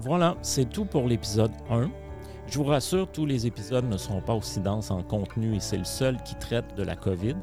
Voilà, 0.00 0.36
c'est 0.42 0.68
tout 0.68 0.84
pour 0.84 1.06
l'épisode 1.06 1.52
1. 1.70 1.90
Je 2.46 2.58
vous 2.58 2.64
rassure, 2.64 3.10
tous 3.10 3.26
les 3.26 3.46
épisodes 3.46 3.88
ne 3.88 3.96
seront 3.96 4.20
pas 4.20 4.34
aussi 4.34 4.60
denses 4.60 4.90
en 4.90 5.02
contenu 5.02 5.54
et 5.54 5.60
c'est 5.60 5.78
le 5.78 5.84
seul 5.84 6.22
qui 6.22 6.34
traite 6.34 6.74
de 6.76 6.82
la 6.82 6.96
COVID. 6.96 7.36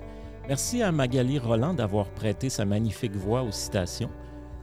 Merci 0.48 0.84
à 0.84 0.92
Magali 0.92 1.40
Roland 1.40 1.74
d'avoir 1.74 2.10
prêté 2.10 2.50
sa 2.50 2.66
magnifique 2.66 3.16
voix 3.16 3.42
aux 3.42 3.52
citations. 3.52 4.10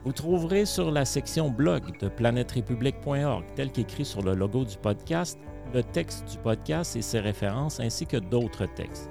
Vous 0.05 0.13
trouverez 0.13 0.65
sur 0.65 0.91
la 0.91 1.03
section 1.03 1.49
blog 1.49 1.99
de 1.99 2.07
planèterépublique.org, 2.07 3.43
tel 3.55 3.71
qu'écrit 3.71 4.05
sur 4.05 4.21
le 4.21 4.33
logo 4.33 4.63
du 4.63 4.77
podcast, 4.77 5.37
le 5.73 5.83
texte 5.83 6.29
du 6.31 6.37
podcast 6.37 6.95
et 6.95 7.01
ses 7.01 7.19
références 7.19 7.79
ainsi 7.79 8.05
que 8.05 8.17
d'autres 8.17 8.65
textes. 8.65 9.09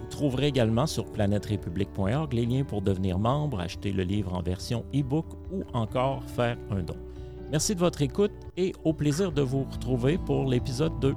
Vous 0.00 0.08
trouverez 0.08 0.48
également 0.48 0.86
sur 0.86 1.06
planèterépublique.org 1.06 2.32
les 2.34 2.44
liens 2.44 2.64
pour 2.64 2.82
devenir 2.82 3.18
membre, 3.18 3.60
acheter 3.60 3.90
le 3.90 4.02
livre 4.02 4.34
en 4.34 4.42
version 4.42 4.84
e-book 4.94 5.26
ou 5.50 5.62
encore 5.72 6.22
faire 6.24 6.58
un 6.70 6.82
don. 6.82 6.96
Merci 7.52 7.74
de 7.74 7.80
votre 7.80 8.00
écoute 8.00 8.32
et 8.56 8.72
au 8.82 8.94
plaisir 8.94 9.30
de 9.30 9.42
vous 9.42 9.64
retrouver 9.70 10.16
pour 10.16 10.46
l'épisode 10.46 10.98
2. 11.00 11.14